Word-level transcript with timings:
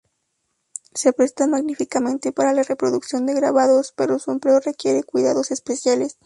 Se 0.95 1.13
presta 1.13 1.45
magníficamente 1.45 2.31
para 2.31 2.53
la 2.53 2.63
reproducción 2.63 3.27
de 3.27 3.35
grabados, 3.35 3.93
pero 3.95 4.17
su 4.17 4.31
empleo 4.31 4.59
requiere 4.59 5.03
cuidados 5.03 5.51
especiales. 5.51 6.17